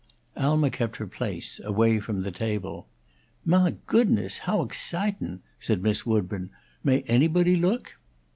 Alma 0.35 0.71
kept 0.71 0.97
her 0.97 1.05
place, 1.05 1.59
away 1.63 1.99
from 1.99 2.21
the 2.21 2.31
table. 2.31 2.87
"Mah 3.45 3.69
goodness! 3.85 4.39
Ho' 4.49 4.63
exciting!" 4.63 5.41
said 5.59 5.83
Miss 5.83 6.07
Woodburn. 6.07 6.49
"May 6.83 7.01
anybody 7.03 7.55
look?" 7.55 7.97